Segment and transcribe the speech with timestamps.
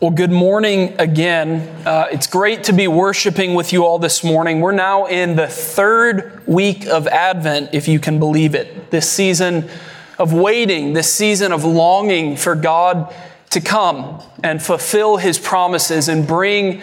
[0.00, 1.68] Well, good morning again.
[1.86, 4.60] Uh, it's great to be worshiping with you all this morning.
[4.60, 8.90] We're now in the third week of Advent, if you can believe it.
[8.90, 9.70] This season
[10.18, 13.14] of waiting, this season of longing for God
[13.50, 16.82] to come and fulfill His promises and bring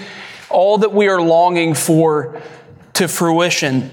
[0.49, 2.41] all that we are longing for
[2.93, 3.91] to fruition.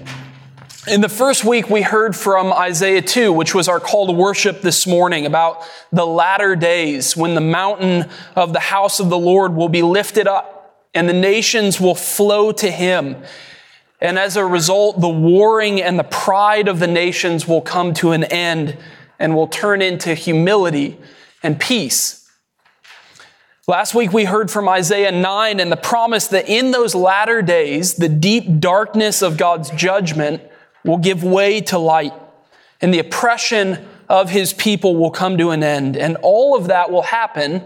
[0.87, 4.61] In the first week, we heard from Isaiah 2, which was our call to worship
[4.61, 5.61] this morning, about
[5.91, 10.25] the latter days when the mountain of the house of the Lord will be lifted
[10.25, 13.17] up and the nations will flow to him.
[13.99, 18.11] And as a result, the warring and the pride of the nations will come to
[18.13, 18.77] an end
[19.19, 20.97] and will turn into humility
[21.43, 22.25] and peace.
[23.67, 27.95] Last week we heard from Isaiah 9 and the promise that in those latter days,
[27.95, 30.41] the deep darkness of God's judgment
[30.89, 32.13] will give way to light,
[32.81, 35.95] and the oppression of his people will come to an end.
[35.95, 37.63] And all of that will happen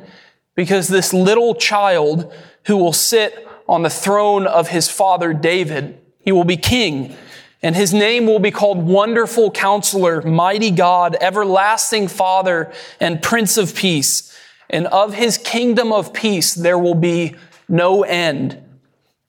[0.56, 2.32] because this little child
[2.66, 7.16] who will sit on the throne of his father David, he will be king.
[7.62, 13.74] And his name will be called Wonderful Counselor, Mighty God, Everlasting Father, and Prince of
[13.74, 14.38] Peace.
[14.70, 17.36] And of his kingdom of peace, there will be
[17.70, 18.62] no end.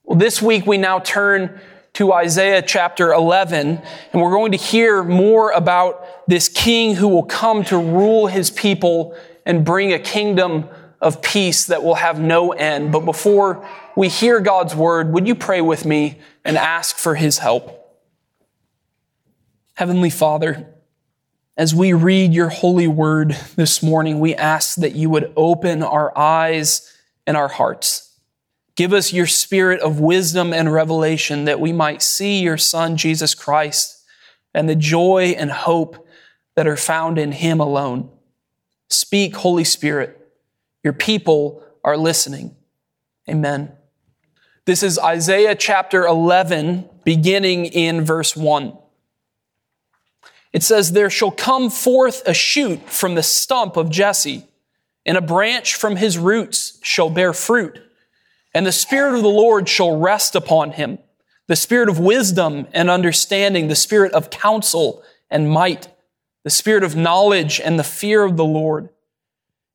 [0.03, 1.61] Well, this week we now turn
[1.95, 7.23] to Isaiah chapter 11, and we're going to hear more about this king who will
[7.23, 10.67] come to rule his people and bring a kingdom
[10.99, 12.91] of peace that will have no end.
[12.91, 17.37] But before we hear God's word, would you pray with me and ask for his
[17.37, 17.81] help?
[19.75, 20.67] Heavenly Father,
[21.55, 26.17] as we read your holy word this morning, we ask that you would open our
[26.17, 26.93] eyes
[27.25, 28.05] and our hearts
[28.75, 33.33] Give us your spirit of wisdom and revelation that we might see your Son, Jesus
[33.33, 34.03] Christ,
[34.53, 36.07] and the joy and hope
[36.55, 38.09] that are found in him alone.
[38.89, 40.19] Speak, Holy Spirit.
[40.83, 42.55] Your people are listening.
[43.29, 43.71] Amen.
[44.65, 48.77] This is Isaiah chapter 11, beginning in verse 1.
[50.51, 54.45] It says, There shall come forth a shoot from the stump of Jesse,
[55.05, 57.84] and a branch from his roots shall bear fruit.
[58.55, 60.97] And the Spirit of the Lord shall rest upon him
[61.47, 65.89] the Spirit of wisdom and understanding, the Spirit of counsel and might,
[66.43, 68.89] the Spirit of knowledge and the fear of the Lord.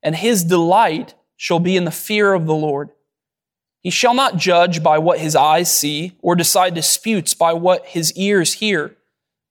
[0.03, 2.91] And his delight shall be in the fear of the Lord.
[3.83, 8.13] He shall not judge by what his eyes see, or decide disputes by what his
[8.15, 8.97] ears hear,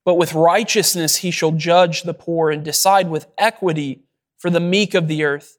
[0.03, 4.01] but with righteousness he shall judge the poor and decide with equity
[4.37, 5.58] for the meek of the earth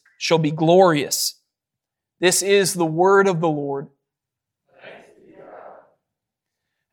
[0.21, 1.41] shall be glorious.
[2.19, 3.87] This is the word of the Lord.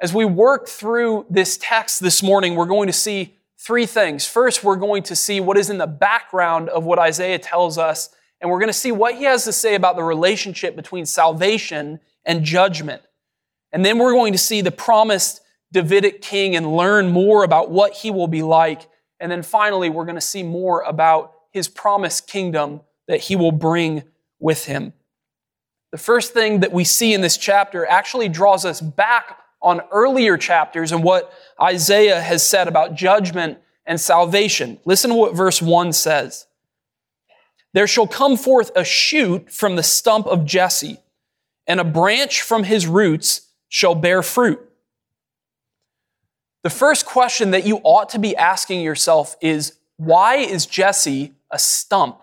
[0.01, 4.27] As we work through this text this morning, we're going to see three things.
[4.27, 8.09] First, we're going to see what is in the background of what Isaiah tells us,
[8.41, 12.01] and we're going to see what he has to say about the relationship between salvation
[12.25, 13.03] and judgment.
[13.73, 17.93] And then we're going to see the promised Davidic king and learn more about what
[17.93, 18.89] he will be like.
[19.21, 23.53] And then finally, we're going to see more about his promised kingdom that he will
[23.53, 24.05] bring
[24.39, 24.93] with him.
[25.91, 30.37] The first thing that we see in this chapter actually draws us back on earlier
[30.37, 34.79] chapters and what Isaiah has said about judgment and salvation.
[34.85, 36.47] Listen to what verse 1 says.
[37.73, 40.99] There shall come forth a shoot from the stump of Jesse,
[41.67, 44.61] and a branch from his roots shall bear fruit.
[46.63, 51.59] The first question that you ought to be asking yourself is why is Jesse a
[51.59, 52.21] stump?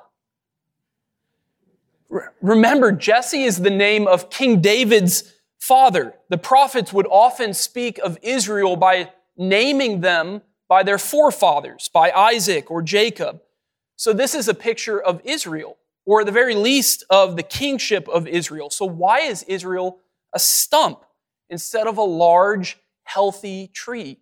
[2.41, 6.13] Remember, Jesse is the name of King David's father.
[6.29, 12.71] The prophets would often speak of Israel by naming them by their forefathers, by Isaac
[12.71, 13.41] or Jacob.
[13.95, 15.77] So this is a picture of Israel.
[16.05, 18.69] or at the very least of the kingship of Israel.
[18.69, 19.99] So, why is Israel
[20.33, 21.03] a stump
[21.49, 24.19] instead of a large, healthy tree?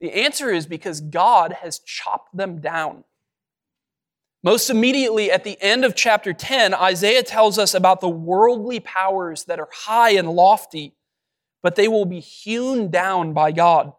[0.00, 3.04] The answer is because God has chopped them down.
[4.42, 9.44] Most immediately at the end of chapter 10, Isaiah tells us about the worldly powers
[9.44, 10.94] that are high and lofty,
[11.62, 13.92] but they will be hewn down by God,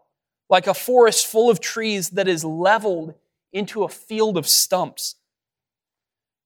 [0.50, 3.16] like a forest full of trees that is leveled
[3.52, 5.16] into a field of stumps.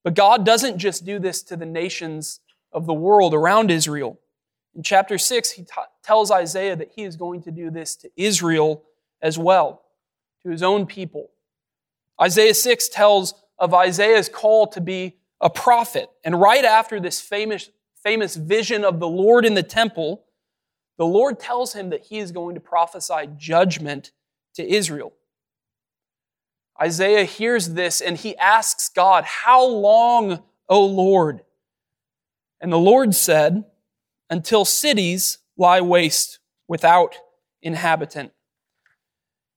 [0.02, 2.40] But God doesn't just do this to the nations
[2.72, 4.18] of the world around Israel.
[4.74, 5.70] In chapter 6, he t-
[6.02, 8.82] tells Isaiah that he is going to do this to Israel
[9.22, 9.82] as well,
[10.42, 11.30] to his own people.
[12.20, 16.08] Isaiah 6 tells of Isaiah's call to be a prophet.
[16.24, 17.70] And right after this famous,
[18.02, 20.24] famous vision of the Lord in the temple,
[20.96, 24.12] the Lord tells him that he is going to prophesy judgment
[24.54, 25.12] to Israel.
[26.80, 31.40] Isaiah hears this and he asks God, How long, O Lord?
[32.60, 33.64] And the Lord said,
[34.30, 37.16] Until cities lie waste without
[37.62, 38.32] inhabitant,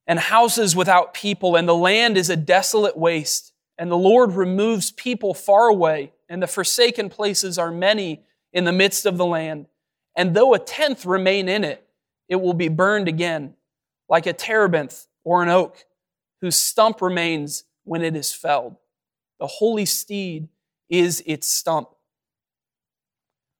[0.05, 4.91] and houses without people, and the land is a desolate waste, and the Lord removes
[4.91, 9.67] people far away, and the forsaken places are many in the midst of the land.
[10.15, 11.87] And though a tenth remain in it,
[12.27, 13.53] it will be burned again,
[14.09, 15.85] like a terebinth or an oak
[16.41, 18.75] whose stump remains when it is felled.
[19.39, 20.47] The holy steed
[20.89, 21.89] is its stump.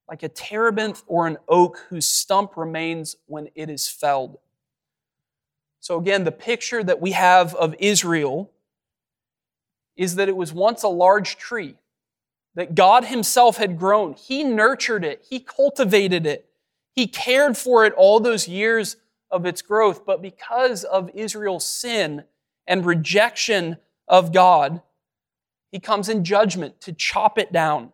[0.09, 4.39] Like a terebinth or an oak whose stump remains when it is felled.
[5.79, 8.51] So, again, the picture that we have of Israel
[9.97, 11.75] is that it was once a large tree
[12.55, 14.13] that God Himself had grown.
[14.13, 16.47] He nurtured it, He cultivated it,
[16.93, 18.97] He cared for it all those years
[19.29, 20.05] of its growth.
[20.05, 22.23] But because of Israel's sin,
[22.67, 23.77] and rejection
[24.07, 24.81] of God,
[25.71, 27.93] he comes in judgment to chop it down.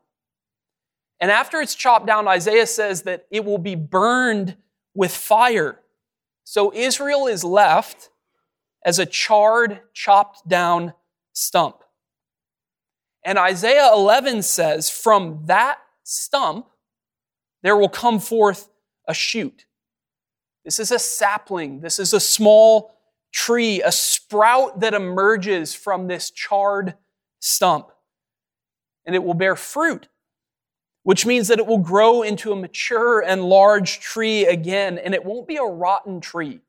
[1.19, 4.57] And after it's chopped down, Isaiah says that it will be burned
[4.93, 5.79] with fire.
[6.43, 8.09] So Israel is left
[8.83, 10.93] as a charred, chopped down
[11.31, 11.82] stump.
[13.25, 16.67] And Isaiah 11 says, from that stump,
[17.61, 18.69] there will come forth
[19.07, 19.65] a shoot.
[20.65, 21.81] This is a sapling.
[21.81, 22.93] This is a small
[23.31, 26.95] tree, a sprout that emerges from this charred
[27.39, 27.89] stump.
[29.05, 30.07] And it will bear fruit,
[31.03, 34.97] which means that it will grow into a mature and large tree again.
[34.97, 36.59] And it won't be a rotten tree,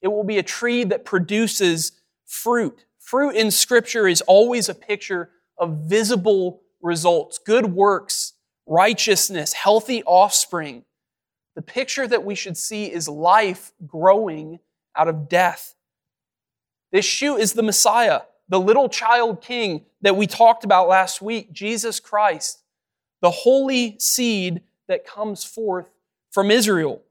[0.00, 1.92] it will be a tree that produces
[2.24, 2.84] fruit.
[2.98, 8.34] Fruit in Scripture is always a picture of visible results, good works,
[8.66, 10.84] righteousness, healthy offspring.
[11.54, 14.58] The picture that we should see is life growing
[14.96, 15.74] out of death.
[16.90, 21.52] This shoot is the Messiah, the little child king that we talked about last week,
[21.52, 22.62] Jesus Christ,
[23.20, 25.88] the holy seed that comes forth
[26.30, 27.02] from Israel.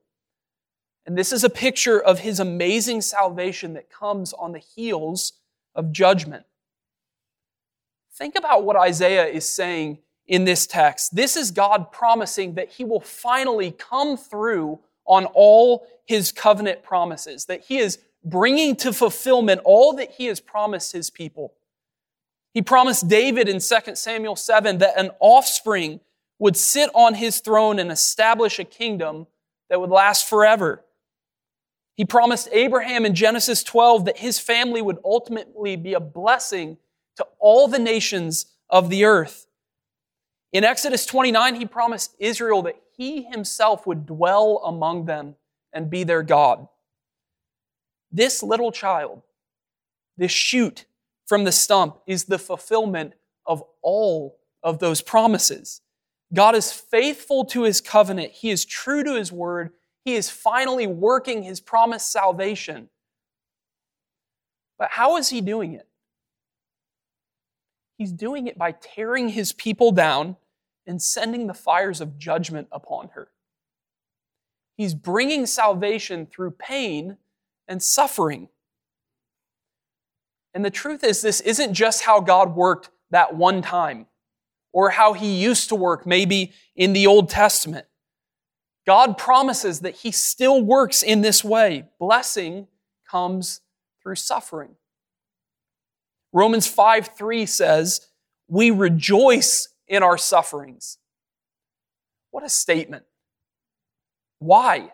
[1.06, 5.34] And this is a picture of his amazing salvation that comes on the heels
[5.74, 6.46] of judgment.
[8.14, 11.16] Think about what Isaiah is saying in this text.
[11.16, 17.46] This is God promising that he will finally come through on all his covenant promises,
[17.46, 21.54] that he is bringing to fulfillment all that he has promised his people.
[22.54, 26.02] He promised David in 2 Samuel 7 that an offspring
[26.38, 29.28] would sit on his throne and establish a kingdom
[29.70, 30.84] that would last forever.
[31.96, 36.78] He promised Abraham in Genesis 12 that his family would ultimately be a blessing
[37.18, 39.48] to all the nations of the earth.
[40.54, 45.36] In Exodus 29, he promised Israel that he himself would dwell among them
[45.74, 46.68] and be their God.
[48.12, 49.22] This little child,
[50.18, 50.86] this shoot
[51.26, 53.14] from the stump, is the fulfillment
[53.46, 55.82] of all of those promises.
[56.34, 58.32] God is faithful to his covenant.
[58.32, 59.72] He is true to his word.
[60.04, 62.90] He is finally working his promised salvation.
[64.78, 65.88] But how is he doing it?
[68.02, 70.36] He's doing it by tearing his people down
[70.88, 73.28] and sending the fires of judgment upon her.
[74.76, 77.18] He's bringing salvation through pain
[77.68, 78.50] and suffering.
[80.56, 84.08] And the truth is, this isn't just how God worked that one time
[84.74, 87.86] or how he used to work maybe in the Old Testament.
[88.88, 91.86] God promises that he still works in this way.
[92.00, 92.68] Blessing
[93.08, 93.62] comes
[94.02, 94.76] through suffering.
[96.34, 98.08] Romans 5 3 says,
[98.48, 100.98] We rejoice in our sufferings.
[102.32, 103.04] What a statement.
[104.40, 104.94] Why?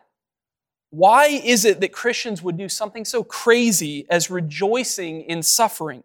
[0.90, 6.04] Why is it that Christians would do something so crazy as rejoicing in suffering?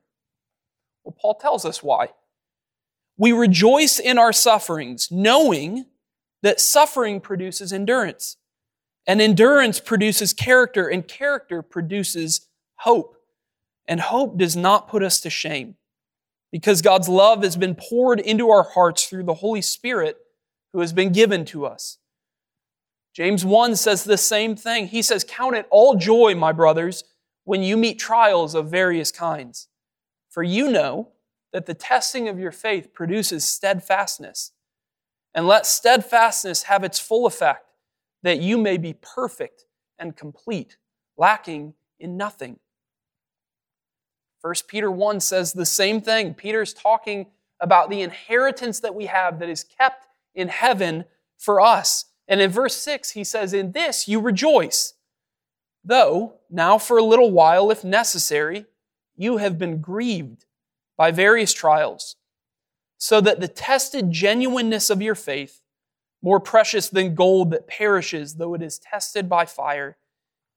[1.05, 2.11] Well, Paul tells us why.
[3.17, 5.87] We rejoice in our sufferings, knowing
[6.43, 8.37] that suffering produces endurance.
[9.07, 13.17] And endurance produces character, and character produces hope.
[13.87, 15.77] And hope does not put us to shame
[16.53, 20.19] because God's love has been poured into our hearts through the Holy Spirit
[20.73, 21.99] who has been given to us.
[23.15, 24.87] James 1 says the same thing.
[24.87, 27.05] He says, Count it all joy, my brothers,
[27.45, 29.69] when you meet trials of various kinds.
[30.31, 31.09] For you know
[31.53, 34.53] that the testing of your faith produces steadfastness.
[35.35, 37.67] And let steadfastness have its full effect,
[38.23, 39.65] that you may be perfect
[39.99, 40.77] and complete,
[41.17, 42.59] lacking in nothing.
[44.43, 46.35] 1 Peter 1 says the same thing.
[46.35, 47.27] Peter's talking
[47.61, 51.05] about the inheritance that we have that is kept in heaven
[51.39, 52.07] for us.
[52.27, 54.95] And in verse 6, he says, In this you rejoice,
[55.85, 58.67] though now for a little while, if necessary,
[59.17, 60.45] you have been grieved
[60.97, 62.17] by various trials,
[62.99, 65.63] so that the tested genuineness of your faith,
[66.21, 69.97] more precious than gold that perishes though it is tested by fire,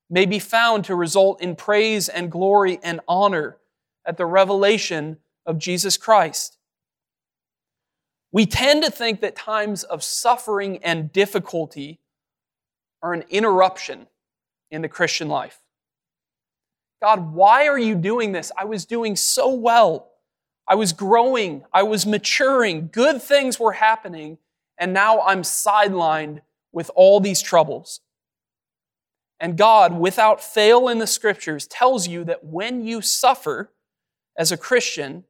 [0.09, 3.57] may be found to result in praise and glory and honor
[4.05, 6.57] at the revelation of Jesus Christ.
[8.31, 11.99] We tend to think that times of suffering and difficulty
[13.01, 14.07] are an interruption
[14.71, 15.59] in the Christian life.
[17.01, 18.51] God, why are you doing this?
[18.57, 20.11] I was doing so well.
[20.67, 21.63] I was growing.
[21.71, 22.89] I was maturing.
[22.91, 24.37] Good things were happening.
[24.77, 28.01] And now I'm sidelined with all these troubles.
[29.39, 33.71] And God, without fail in the scriptures, tells you that when you suffer,
[34.37, 35.23] as a Christian,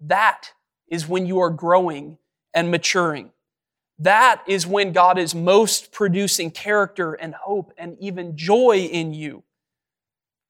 [0.00, 0.52] that
[0.88, 2.18] is when you are growing
[2.54, 3.30] and maturing.
[3.98, 9.42] That is when God is most producing character and hope and even joy in you.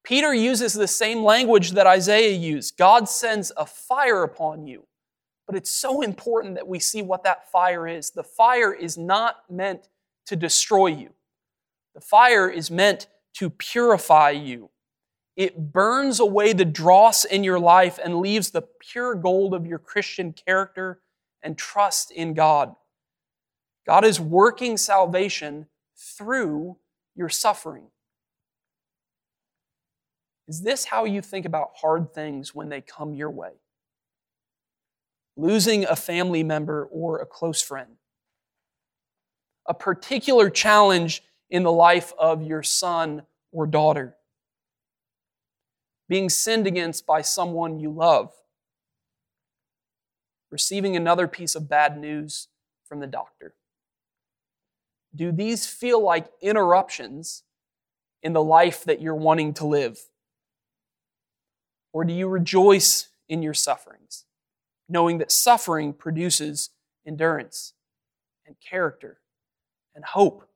[0.02, 2.76] Peter uses the same language that Isaiah used.
[2.76, 4.87] God sends a fire upon you.
[5.47, 8.11] But it's so important that we see what that fire is.
[8.11, 9.88] The fire is not meant
[10.26, 11.11] to destroy you.
[11.95, 14.71] The fire is meant to purify you.
[15.36, 19.78] It burns away the dross in your life and leaves the pure gold of your
[19.78, 21.00] Christian character
[21.42, 22.74] and trust in God.
[23.86, 26.78] God is working salvation through
[27.14, 27.88] your suffering.
[30.48, 33.52] Is this how you think about hard things when they come your way?
[35.36, 37.96] Losing a family member or a close friend.
[39.66, 44.16] A particular challenge in the life of your son or daughter
[46.08, 48.32] being sinned against by someone you love,
[50.50, 52.48] receiving another piece of bad news
[52.84, 53.54] from the doctor.
[55.14, 57.42] Do these feel like interruptions
[58.22, 59.98] in the life that you're wanting to live?
[61.92, 64.25] Or do you rejoice in your sufferings,
[64.88, 66.70] knowing that suffering produces
[67.06, 67.72] endurance
[68.46, 69.18] and character
[69.94, 70.48] and hope?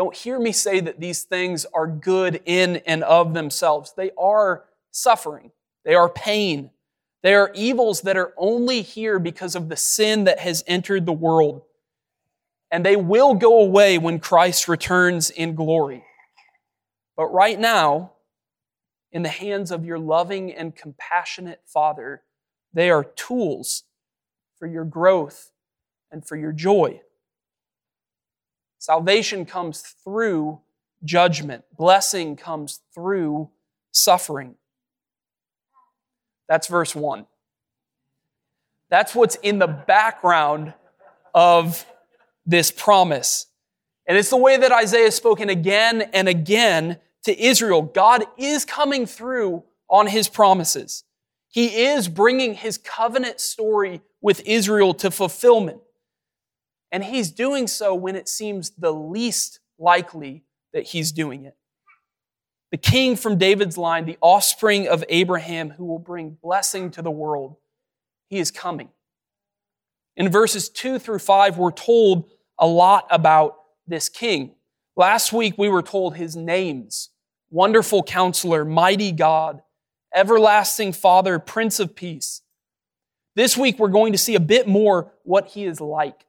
[0.00, 3.92] Don't hear me say that these things are good in and of themselves.
[3.94, 5.50] They are suffering,
[5.84, 6.70] they are pain,
[7.22, 11.12] they are evils that are only here because of the sin that has entered the
[11.12, 11.60] world.
[12.70, 16.02] And they will go away when Christ returns in glory.
[17.14, 18.12] But right now,
[19.12, 22.22] in the hands of your loving and compassionate Father,
[22.72, 23.84] they are tools
[24.58, 25.52] for your growth
[26.10, 27.02] and for your joy.
[28.80, 30.58] Salvation comes through
[31.04, 33.50] judgment, blessing comes through
[33.92, 34.54] suffering.
[36.48, 37.26] That's verse 1.
[38.88, 40.72] That's what's in the background
[41.34, 41.84] of
[42.46, 43.46] this promise.
[44.06, 47.82] And it's the way that Isaiah has spoken again and again to Israel.
[47.82, 51.04] God is coming through on his promises.
[51.48, 55.82] He is bringing his covenant story with Israel to fulfillment.
[56.92, 61.56] And he's doing so when it seems the least likely that he's doing it.
[62.70, 67.10] The king from David's line, the offspring of Abraham, who will bring blessing to the
[67.10, 67.56] world,
[68.28, 68.90] he is coming.
[70.16, 73.56] In verses 2 through 5, we're told a lot about
[73.86, 74.54] this king.
[74.96, 77.10] Last week, we were told his names
[77.50, 79.62] Wonderful Counselor, Mighty God,
[80.14, 82.42] Everlasting Father, Prince of Peace.
[83.34, 86.26] This week, we're going to see a bit more what he is like.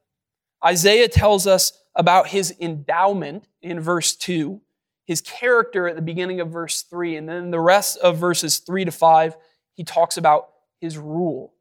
[0.63, 4.61] Isaiah tells us about his endowment in verse 2,
[5.05, 8.85] his character at the beginning of verse 3, and then the rest of verses 3
[8.85, 9.35] to 5,
[9.73, 10.49] he talks about
[10.79, 11.53] his rule.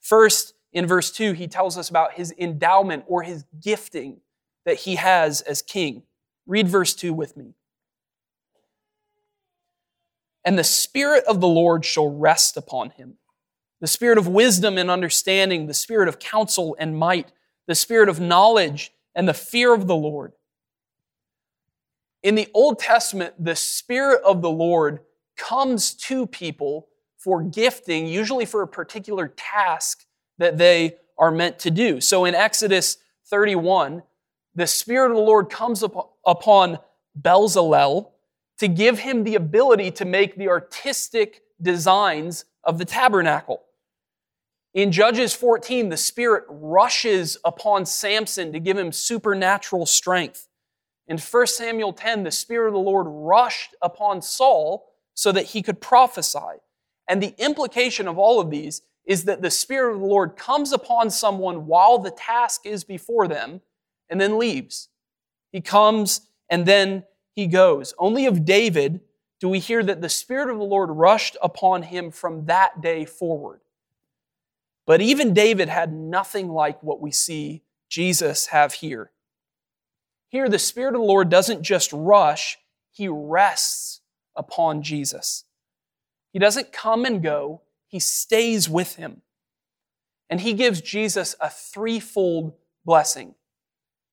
[0.00, 4.20] First, in verse 2, he tells us about his endowment or his gifting
[4.64, 6.02] that he has as king.
[6.46, 7.54] Read verse 2 with me.
[10.44, 13.18] And the Spirit of the Lord shall rest upon him
[13.80, 17.30] the spirit of wisdom and understanding, the spirit of counsel and might,
[17.68, 20.32] the spirit of knowledge and the fear of the Lord.
[22.22, 25.00] In the Old Testament, the Spirit of the Lord
[25.36, 30.04] comes to people for gifting, usually for a particular task
[30.38, 32.00] that they are meant to do.
[32.00, 32.96] So in Exodus
[33.26, 34.02] 31,
[34.54, 35.84] the Spirit of the Lord comes
[36.26, 36.78] upon
[37.20, 38.10] Bezalel
[38.58, 43.62] to give him the ability to make the artistic designs of the tabernacle.
[44.78, 50.46] In Judges 14, the Spirit rushes upon Samson to give him supernatural strength.
[51.08, 55.62] In 1 Samuel 10, the Spirit of the Lord rushed upon Saul so that he
[55.62, 56.60] could prophesy.
[57.08, 60.72] And the implication of all of these is that the Spirit of the Lord comes
[60.72, 63.60] upon someone while the task is before them
[64.08, 64.90] and then leaves.
[65.50, 67.02] He comes and then
[67.34, 67.94] he goes.
[67.98, 69.00] Only of David
[69.40, 73.04] do we hear that the Spirit of the Lord rushed upon him from that day
[73.04, 73.60] forward.
[74.88, 79.10] But even David had nothing like what we see Jesus have here.
[80.30, 82.56] Here, the Spirit of the Lord doesn't just rush,
[82.90, 84.00] he rests
[84.34, 85.44] upon Jesus.
[86.32, 89.20] He doesn't come and go, he stays with him.
[90.30, 92.54] And he gives Jesus a threefold
[92.86, 93.34] blessing.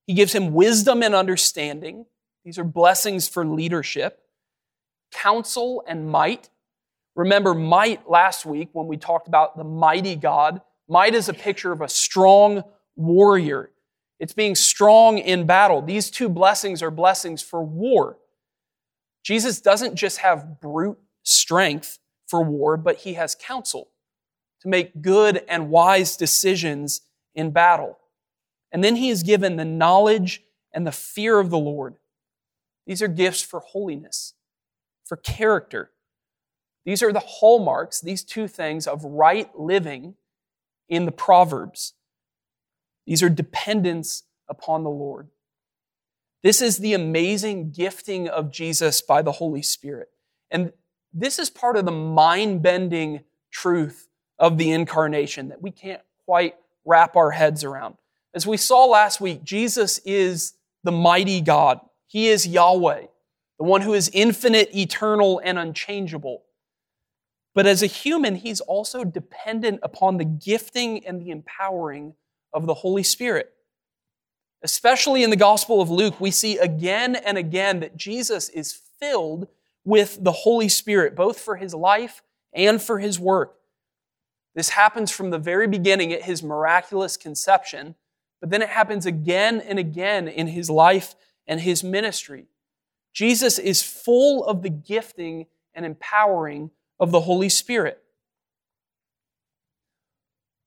[0.06, 2.06] He gives him wisdom and understanding.
[2.44, 4.20] These are blessings for leadership,
[5.14, 6.50] counsel and might.
[7.16, 10.62] Remember might last week when we talked about the mighty God.
[10.88, 12.64] Might is a picture of a strong
[12.96, 13.72] warrior.
[14.20, 15.82] It's being strong in battle.
[15.82, 18.18] These two blessings are blessings for war.
[19.24, 23.90] Jesus doesn't just have brute strength for war, but he has counsel
[24.62, 27.02] to make good and wise decisions
[27.34, 27.98] in battle.
[28.72, 30.44] And then he is given the knowledge
[30.74, 31.96] and the fear of the Lord.
[32.86, 34.34] These are gifts for holiness,
[35.06, 35.92] for character.
[36.86, 40.16] These are the hallmarks, these two things of right living
[40.88, 41.94] in the Proverbs.
[43.06, 45.30] These are dependence upon the Lord.
[46.44, 50.10] This is the amazing gifting of Jesus by the Holy Spirit.
[50.52, 50.72] And
[51.12, 54.08] this is part of the mind bending truth
[54.38, 56.56] of the incarnation that we can't quite
[56.86, 57.96] wrap our heads around.
[58.36, 61.80] As we saw last week, Jesus is the mighty God.
[62.06, 63.06] He is Yahweh,
[63.58, 66.44] the one who is infinite, eternal, and unchangeable.
[67.56, 72.14] But as a human, he's also dependent upon the gifting and the empowering
[72.54, 73.54] of the Holy Spirit.
[74.62, 79.48] Especially in the Gospel of Luke, we see again and again that Jesus is filled
[79.86, 82.22] with the Holy Spirit, both for his life
[82.54, 83.56] and for his work.
[84.54, 87.96] This happens from the very beginning at his miraculous conception,
[88.42, 91.16] but then it happens again and again in his life
[91.48, 92.48] and his ministry.
[93.14, 98.02] Jesus is full of the gifting and empowering of the Holy Spirit.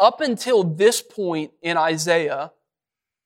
[0.01, 2.53] Up until this point in Isaiah,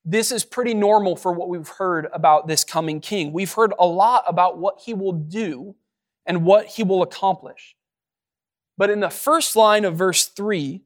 [0.05, 3.33] this is pretty normal for what we've heard about this coming king.
[3.33, 5.77] We've heard a lot about what he will do
[6.27, 7.77] and what he will accomplish.
[8.77, 10.83] But in the first line of verse 3,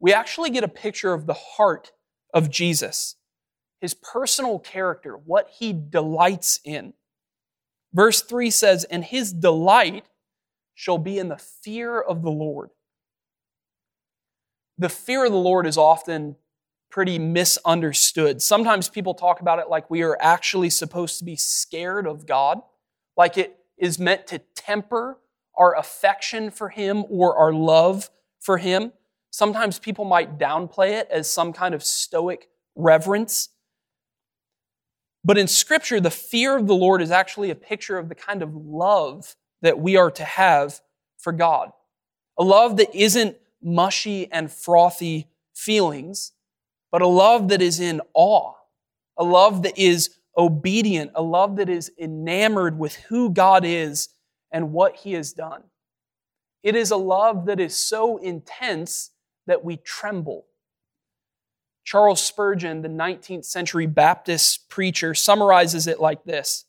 [0.00, 1.92] we actually get a picture of the heart
[2.32, 3.16] of Jesus,
[3.80, 6.94] his personal character, what he delights in.
[7.92, 10.04] Verse 3 says, And his delight
[10.74, 12.70] shall be in the fear of the Lord.
[14.76, 16.36] The fear of the Lord is often
[16.90, 18.42] pretty misunderstood.
[18.42, 22.60] Sometimes people talk about it like we are actually supposed to be scared of God,
[23.16, 25.18] like it is meant to temper
[25.56, 28.10] our affection for Him or our love
[28.40, 28.92] for Him.
[29.30, 33.48] Sometimes people might downplay it as some kind of stoic reverence.
[35.24, 38.42] But in Scripture, the fear of the Lord is actually a picture of the kind
[38.42, 39.34] of love
[39.64, 40.80] that we are to have
[41.16, 41.72] for God.
[42.38, 46.32] A love that isn't mushy and frothy feelings,
[46.92, 48.52] but a love that is in awe.
[49.16, 54.10] A love that is obedient, a love that is enamored with who God is
[54.52, 55.62] and what He has done.
[56.62, 59.12] It is a love that is so intense
[59.46, 60.44] that we tremble.
[61.84, 66.66] Charles Spurgeon, the 19th century Baptist preacher, summarizes it like this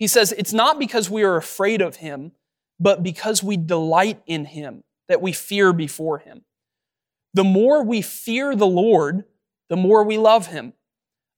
[0.00, 2.32] He says, It's not because we are afraid of Him,
[2.80, 6.42] but because we delight in Him that we fear before Him.
[7.34, 9.24] The more we fear the Lord,
[9.68, 10.72] the more we love Him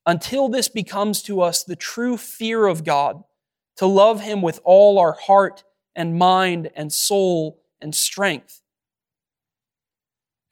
[0.06, 3.24] until this becomes to us the true fear of God,
[3.76, 5.64] to love Him with all our heart
[5.96, 8.62] and mind and soul and strength.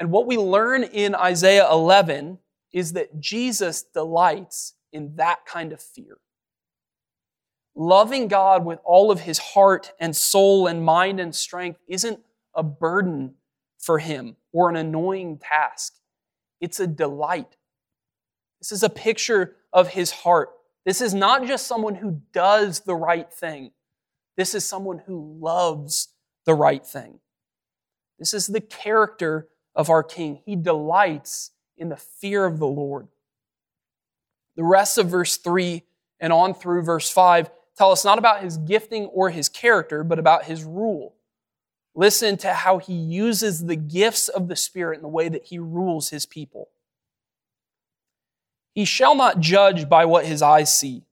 [0.01, 2.39] And what we learn in Isaiah 11
[2.73, 6.19] is that Jesus delights in that kind of fear.
[7.75, 12.21] Loving God with all of his heart and soul and mind and strength isn't
[12.55, 13.35] a burden
[13.79, 15.95] for him or an annoying task.
[16.61, 17.57] It's a delight.
[18.61, 20.51] This is a picture of his heart.
[20.85, 23.71] This is not just someone who does the right thing.
[24.37, 26.09] This is someone who loves
[26.47, 27.21] the right thing.
[28.19, 30.41] This is the character of our King.
[30.45, 33.09] He delights in the fear of the Lord.
[34.57, 35.83] The rest of verse 3
[36.19, 40.19] and on through verse 5 tell us not about his gifting or his character, but
[40.19, 41.15] about his rule.
[41.95, 45.59] Listen to how he uses the gifts of the Spirit in the way that he
[45.59, 46.69] rules his people.
[48.73, 51.05] He shall not judge by what his eyes see,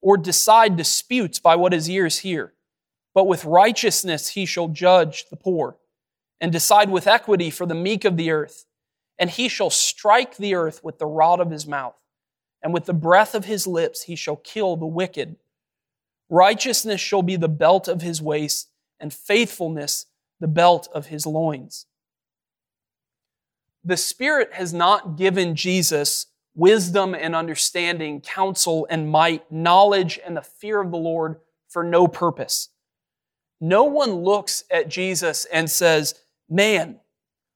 [0.00, 2.54] or decide disputes by what his ears hear,
[3.14, 5.76] but with righteousness he shall judge the poor,
[6.40, 8.64] and decide with equity for the meek of the earth.
[9.18, 12.00] And he shall strike the earth with the rod of his mouth,
[12.62, 15.36] and with the breath of his lips he shall kill the wicked.
[16.28, 18.68] Righteousness shall be the belt of his waist,
[19.00, 20.06] and faithfulness
[20.40, 21.86] the belt of his loins.
[23.84, 30.42] The Spirit has not given Jesus wisdom and understanding, counsel and might, knowledge and the
[30.42, 31.36] fear of the Lord
[31.68, 32.70] for no purpose.
[33.60, 36.14] No one looks at Jesus and says,
[36.48, 37.00] Man,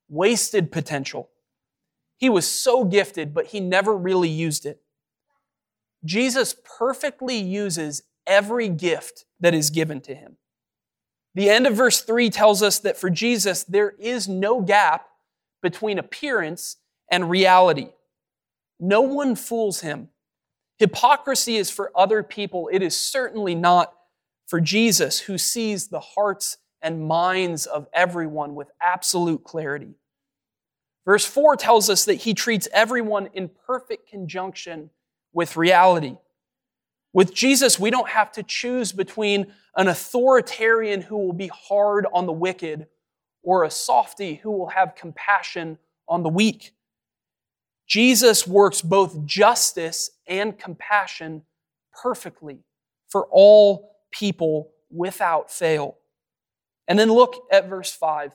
[0.08, 1.30] wasted potential.
[2.16, 4.80] He was so gifted, but he never really used it.
[6.04, 10.38] Jesus perfectly uses every gift that is given to him.
[11.34, 15.06] The end of verse 3 tells us that for Jesus, there is no gap
[15.62, 16.76] between appearance
[17.10, 17.90] and reality.
[18.80, 20.08] No one fools him.
[20.78, 22.70] Hypocrisy is for other people.
[22.72, 23.92] It is certainly not
[24.46, 29.94] for Jesus, who sees the hearts and minds of everyone with absolute clarity.
[31.04, 34.90] Verse 4 tells us that he treats everyone in perfect conjunction
[35.32, 36.16] with reality.
[37.12, 42.26] With Jesus, we don't have to choose between an authoritarian who will be hard on
[42.26, 42.86] the wicked
[43.42, 46.72] or a softy who will have compassion on the weak.
[47.86, 51.42] Jesus works both justice and compassion
[51.92, 52.60] perfectly
[53.08, 55.98] for all people without fail.
[56.88, 58.32] And then look at verse 5.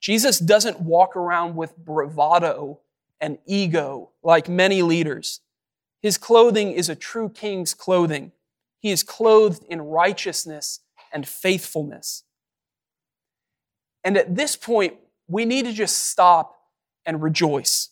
[0.00, 2.80] Jesus doesn't walk around with bravado
[3.20, 5.40] and ego like many leaders.
[6.02, 8.32] His clothing is a true king's clothing.
[8.80, 10.80] He is clothed in righteousness
[11.12, 12.24] and faithfulness.
[14.04, 14.94] And at this point,
[15.26, 16.56] we need to just stop
[17.04, 17.90] and rejoice.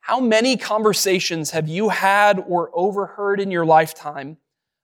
[0.00, 4.38] How many conversations have you had or overheard in your lifetime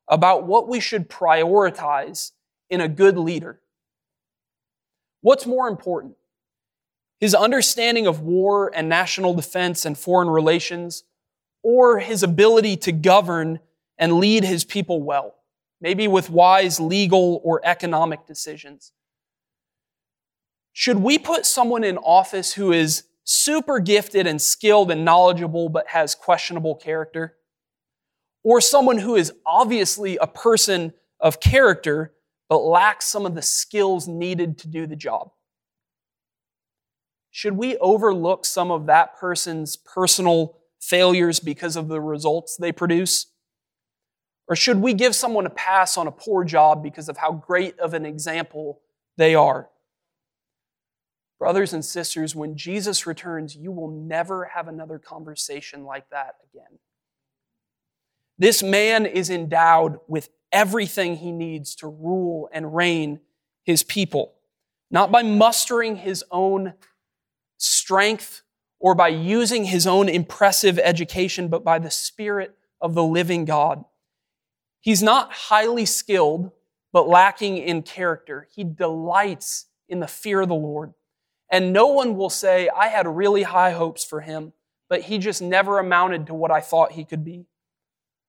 [0.09, 2.33] about what we should prioritize
[2.68, 3.61] in a good leader?
[5.20, 6.16] What's more important?
[7.20, 11.05] His understanding of war and national defense and foreign relations,
[11.64, 13.59] or his ability to govern
[13.98, 15.35] and lead his people well,
[15.81, 18.92] maybe with wise legal or economic decisions.
[20.74, 25.88] Should we put someone in office who is super gifted and skilled and knowledgeable but
[25.88, 27.37] has questionable character?
[28.42, 32.12] Or someone who is obviously a person of character
[32.50, 35.31] but lacks some of the skills needed to do the job?
[37.31, 43.27] Should we overlook some of that person's personal failures because of the results they produce?
[44.47, 47.79] Or should we give someone a pass on a poor job because of how great
[47.79, 48.83] of an example
[49.16, 49.70] they are?
[51.38, 56.79] Brothers and sisters, when Jesus returns, you will never have another conversation like that again.
[58.38, 63.20] This man is endowed with everything he needs to rule and reign
[63.64, 64.35] his people,
[64.90, 66.75] not by mustering his own
[67.59, 68.44] strength
[68.85, 73.83] or by using his own impressive education, but by the Spirit of the living God.
[74.79, 76.51] He's not highly skilled,
[76.92, 78.47] but lacking in character.
[78.55, 80.92] He delights in the fear of the Lord.
[81.51, 84.53] And no one will say, I had really high hopes for him,
[84.90, 87.47] but he just never amounted to what I thought he could be.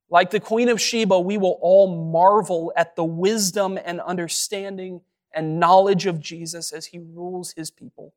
[0.09, 5.01] Like the Queen of Sheba, we will all marvel at the wisdom and understanding
[5.33, 8.13] and knowledge of Jesus as he rules his people.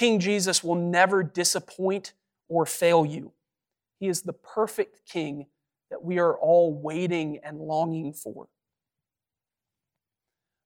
[0.00, 2.14] King Jesus will never disappoint
[2.48, 3.32] or fail you.
[3.98, 5.44] He is the perfect king
[5.90, 8.48] that we are all waiting and longing for.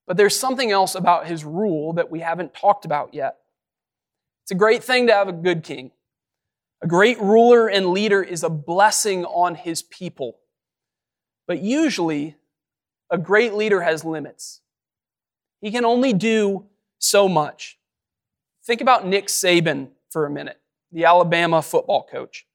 [0.06, 3.38] But there's something else about his rule that we haven't talked about yet.
[4.44, 5.90] It's a great thing to have a good king.
[6.80, 10.38] A great ruler and leader is a blessing on his people.
[11.48, 12.36] But usually,
[13.10, 14.60] a great leader has limits.
[15.60, 16.66] He can only do
[17.00, 17.80] so much.
[18.64, 20.58] Think about Nick Saban for a minute,
[20.90, 22.46] the Alabama football coach.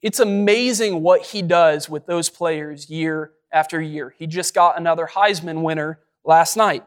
[0.00, 4.14] It's amazing what he does with those players year after year.
[4.18, 6.84] He just got another Heisman winner last night.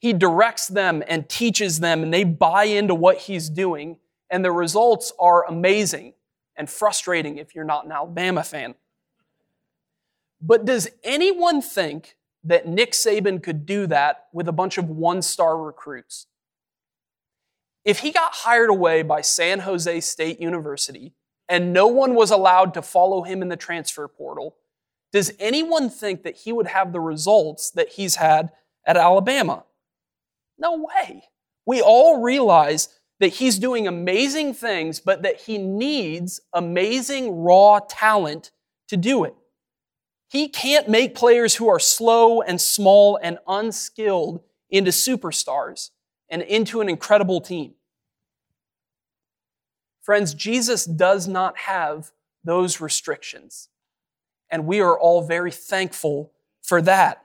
[0.00, 3.98] He directs them and teaches them, and they buy into what he's doing,
[4.30, 6.14] and the results are amazing
[6.56, 8.74] and frustrating if you're not an Alabama fan.
[10.40, 15.22] But does anyone think that Nick Saban could do that with a bunch of one
[15.22, 16.26] star recruits?
[17.84, 21.14] If he got hired away by San Jose State University
[21.48, 24.56] and no one was allowed to follow him in the transfer portal,
[25.12, 28.50] does anyone think that he would have the results that he's had
[28.86, 29.64] at Alabama?
[30.58, 31.24] No way.
[31.66, 32.88] We all realize
[33.18, 38.50] that he's doing amazing things, but that he needs amazing raw talent
[38.88, 39.34] to do it.
[40.28, 45.90] He can't make players who are slow and small and unskilled into superstars
[46.30, 47.74] and into an incredible team.
[50.00, 52.12] Friends, Jesus does not have
[52.44, 53.68] those restrictions.
[54.50, 57.24] And we are all very thankful for that.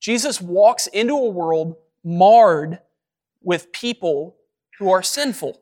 [0.00, 2.80] Jesus walks into a world marred
[3.42, 4.36] with people
[4.78, 5.60] who are sinful.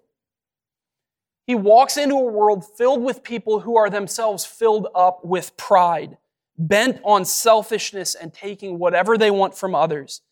[1.47, 6.19] He walks into a world filled with people who are themselves filled up with pride,
[6.59, 10.23] bent on selfishness and taking whatever they want from others.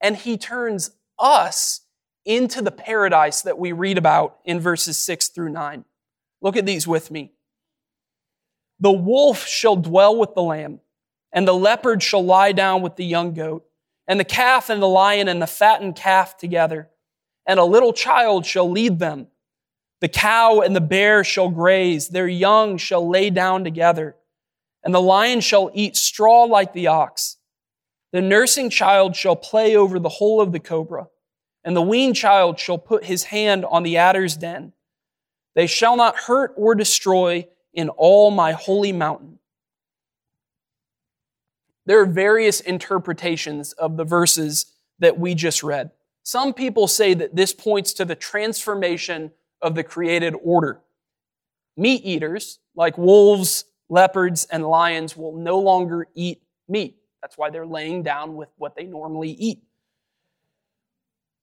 [0.00, 1.80] And he turns us
[2.30, 5.84] into the paradise that we read about in verses 6 through 9.
[6.40, 7.32] Look at these with me.
[8.78, 10.78] The wolf shall dwell with the lamb,
[11.32, 13.66] and the leopard shall lie down with the young goat,
[14.06, 16.88] and the calf and the lion and the fattened calf together,
[17.46, 19.26] and a little child shall lead them.
[20.00, 24.14] The cow and the bear shall graze, their young shall lay down together,
[24.84, 27.38] and the lion shall eat straw like the ox.
[28.12, 31.08] The nursing child shall play over the hole of the cobra,
[31.64, 34.72] and the weaned child shall put his hand on the adder's den.
[35.54, 39.38] They shall not hurt or destroy in all my holy mountain.
[41.86, 44.66] There are various interpretations of the verses
[44.98, 45.90] that we just read.
[46.22, 50.80] Some people say that this points to the transformation of the created order.
[51.76, 56.96] Meat eaters, like wolves, leopards, and lions, will no longer eat meat.
[57.22, 59.62] That's why they're laying down with what they normally eat.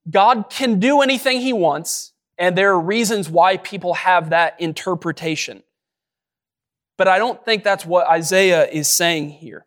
[0.10, 5.64] God can do anything he wants, and there are reasons why people have that interpretation.
[6.98, 9.66] But I don't think that's what Isaiah is saying here.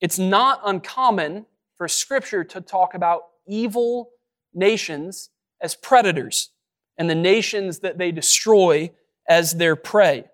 [0.00, 4.10] It's not uncommon for Scripture to talk about evil
[4.54, 6.50] nations as predators
[6.96, 8.90] and the nations that they destroy
[9.28, 10.24] as their prey.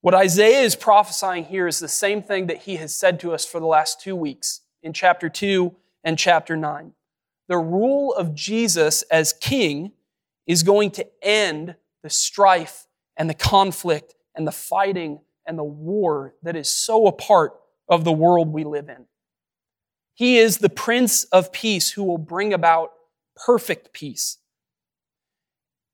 [0.00, 3.46] What Isaiah is prophesying here is the same thing that he has said to us
[3.46, 6.92] for the last two weeks in chapter 2 and chapter 9.
[7.48, 9.92] The rule of Jesus as king
[10.46, 16.34] is going to end the strife and the conflict and the fighting and the war
[16.42, 17.52] that is so a part
[17.88, 19.06] of the world we live in.
[20.14, 22.92] He is the Prince of Peace who will bring about
[23.36, 24.38] perfect peace.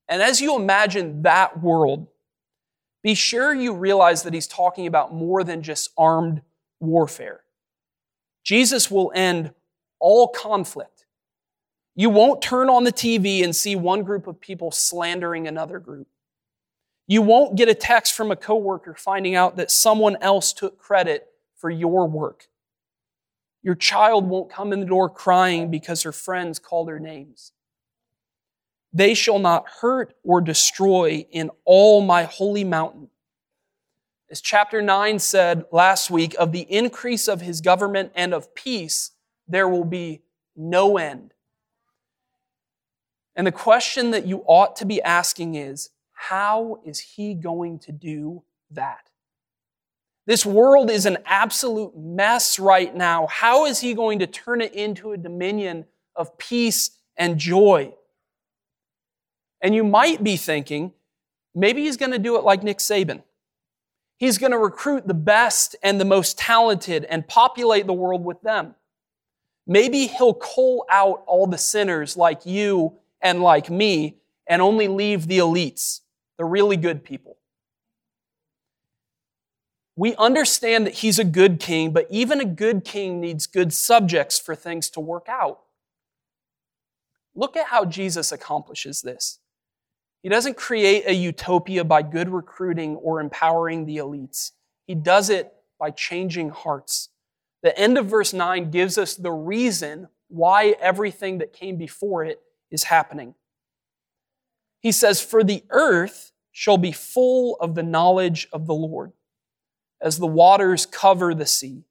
[0.08, 2.08] And as you imagine that world,
[3.02, 6.42] be sure you realize that he's talking about more than just armed
[6.80, 7.40] warfare.
[8.44, 9.52] Jesus will end
[10.00, 10.99] all conflict.
[11.94, 16.07] You won't turn on the TV and see one group of people slandering another group.
[17.07, 21.26] You won't get a text from a coworker finding out that someone else took credit
[21.57, 22.46] for your work.
[23.62, 27.53] Your child won't come in the door crying because her friends called her names.
[28.92, 33.09] They shall not hurt or destroy in all my holy mountain.
[34.31, 39.11] As chapter 9 said last week, of the increase of his government and of peace,
[39.48, 40.22] there will be
[40.57, 41.35] no end.
[43.37, 47.93] And the question that you ought to be asking is how is he going to
[47.93, 49.09] do that?
[50.27, 53.27] This world is an absolute mess right now.
[53.27, 57.95] How is he going to turn it into a dominion of peace and joy?
[59.61, 60.93] And you might be thinking,
[61.55, 63.23] maybe he's going to do it like Nick Saban.
[64.19, 68.40] He's going to recruit the best and the most talented and populate the world with
[68.43, 68.75] them.
[69.66, 75.26] Maybe he'll cull out all the sinners like you and like me and only leave
[75.26, 76.00] the elites
[76.38, 77.37] the really good people.
[79.94, 84.38] We understand that he's a good king, but even a good king needs good subjects
[84.38, 85.61] for things to work out.
[87.35, 89.38] Look at how Jesus accomplishes this.
[90.22, 94.52] He doesn't create a utopia by good recruiting or empowering the elites.
[94.87, 97.11] He does it by changing hearts.
[97.62, 102.40] The end of verse 9 gives us the reason why everything that came before it
[102.70, 103.35] is happening.
[104.80, 109.12] He says, For the earth shall be full of the knowledge of the Lord,
[110.00, 111.85] as the waters cover the sea.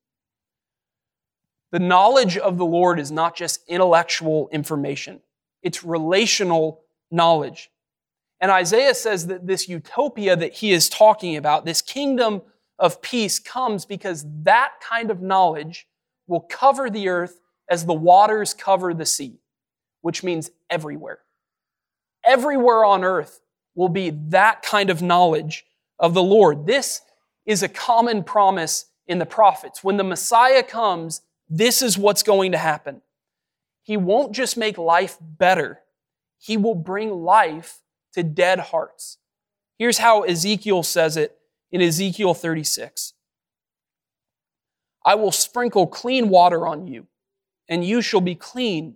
[1.71, 5.21] The knowledge of the Lord is not just intellectual information,
[5.61, 7.69] it's relational knowledge.
[8.41, 12.41] And Isaiah says that this utopia that he is talking about, this kingdom
[12.77, 15.87] of peace, comes because that kind of knowledge
[16.25, 19.39] will cover the earth as the waters cover the sea,
[20.01, 21.19] which means everywhere.
[22.23, 23.41] Everywhere on earth
[23.75, 25.65] will be that kind of knowledge
[25.99, 26.65] of the Lord.
[26.65, 27.01] This
[27.45, 29.83] is a common promise in the prophets.
[29.83, 33.01] When the Messiah comes, this is what's going to happen.
[33.81, 35.79] He won't just make life better,
[36.37, 37.79] He will bring life
[38.13, 39.17] to dead hearts.
[39.77, 41.37] Here's how Ezekiel says it
[41.71, 43.13] in Ezekiel 36
[45.03, 47.07] I will sprinkle clean water on you,
[47.67, 48.95] and you shall be clean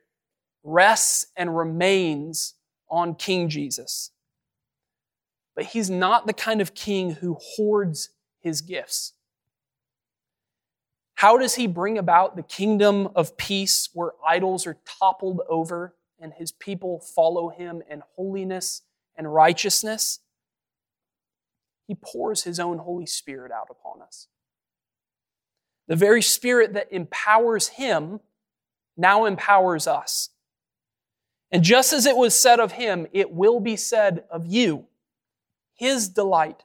[0.63, 2.53] rests and remains
[2.89, 4.11] on King Jesus.
[5.55, 9.13] But he's not the kind of king who hoards his gifts.
[11.15, 16.33] How does he bring about the kingdom of peace where idols are toppled over and
[16.33, 18.81] his people follow him in holiness
[19.15, 20.19] and righteousness?
[21.87, 24.27] He pours his own Holy Spirit out upon us.
[25.87, 28.21] The very Spirit that empowers him
[28.97, 30.29] now empowers us.
[31.51, 34.85] And just as it was said of him, it will be said of you.
[35.75, 36.63] His delight,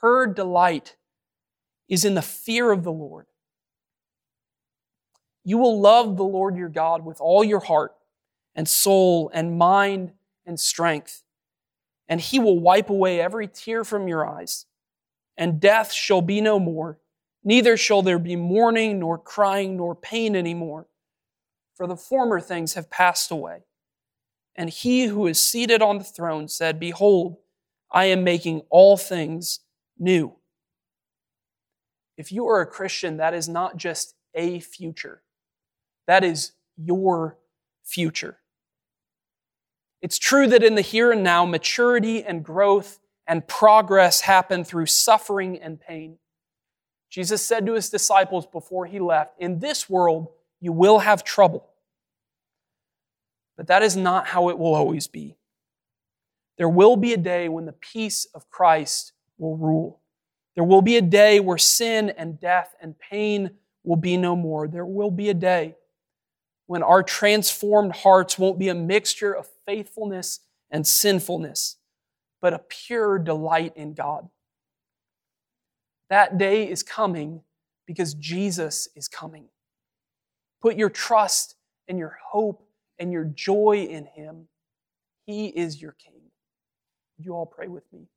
[0.00, 0.96] her delight,
[1.88, 3.26] is in the fear of the Lord.
[5.44, 7.94] You will love the Lord your God with all your heart
[8.54, 10.12] and soul and mind
[10.46, 11.22] and strength.
[12.08, 14.66] And he will wipe away every tear from your eyes.
[15.36, 16.98] And death shall be no more.
[17.44, 20.86] Neither shall there be mourning, nor crying, nor pain anymore.
[21.74, 23.62] For the former things have passed away.
[24.54, 27.36] And he who is seated on the throne said, Behold,
[27.90, 29.60] I am making all things
[29.98, 30.34] new.
[32.16, 35.22] If you are a Christian, that is not just a future.
[36.06, 37.38] That is your
[37.84, 38.38] future.
[40.00, 44.86] It's true that in the here and now, maturity and growth and progress happen through
[44.86, 46.18] suffering and pain.
[47.08, 50.28] Jesus said to his disciples before he left, In this world,
[50.60, 51.71] you will have trouble.
[53.56, 55.36] But that is not how it will always be.
[56.58, 60.00] There will be a day when the peace of Christ will rule.
[60.54, 63.50] There will be a day where sin and death and pain
[63.84, 64.68] will be no more.
[64.68, 65.76] There will be a day
[66.66, 71.76] when our transformed hearts won't be a mixture of faithfulness and sinfulness,
[72.40, 74.28] but a pure delight in God.
[76.08, 77.42] That day is coming
[77.86, 79.46] because Jesus is coming.
[80.60, 81.56] Put your trust
[81.88, 82.61] and your hope
[82.98, 84.48] and your joy in Him.
[85.26, 86.20] He is your King.
[87.16, 88.08] Would you all pray with me?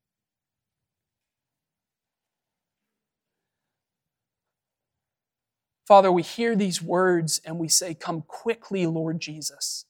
[5.86, 9.84] Father, we hear these words and we say, Come quickly, Lord Jesus.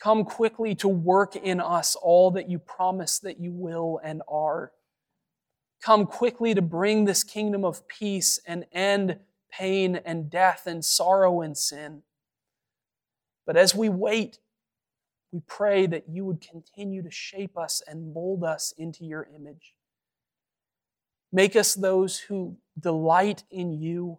[0.00, 4.72] Come quickly to work in us all that you promise that you will and are.
[5.82, 9.18] Come quickly to bring this kingdom of peace and end
[9.50, 12.02] pain and death and sorrow and sin.
[13.48, 14.40] But as we wait,
[15.32, 19.74] we pray that you would continue to shape us and mold us into your image.
[21.32, 24.18] Make us those who delight in you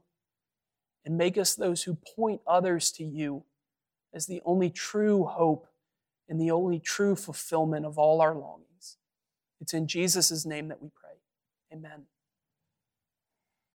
[1.06, 3.44] and make us those who point others to you
[4.16, 5.68] as the only true hope
[6.28, 8.98] and the only true fulfillment of all our longings.
[9.62, 11.18] It's in Jesus' name that we pray.
[11.72, 12.06] Amen.